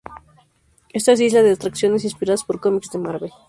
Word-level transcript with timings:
Esta 0.93 1.11
isla 1.11 1.41
tiene 1.41 1.51
atracciones 1.51 2.05
inspiradas 2.05 2.43
por 2.43 2.59
cómics 2.59 2.89
de 2.89 2.97
Marvel. 2.97 3.31